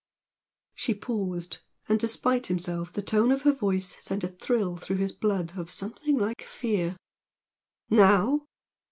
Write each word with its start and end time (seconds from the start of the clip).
She 0.73 0.95
paused, 0.95 1.59
and 1.87 1.99
despite 1.99 2.47
himself 2.47 2.91
the 2.91 3.03
tone 3.03 3.31
of 3.31 3.43
her 3.43 3.51
voice 3.51 4.03
sent 4.03 4.23
a 4.23 4.29
thrill 4.29 4.75
through 4.75 4.95
his 4.97 5.11
blood 5.11 5.55
of 5.55 5.69
something 5.69 6.17
like 6.17 6.41
fear. 6.41 6.97
"NOW? 7.87 8.47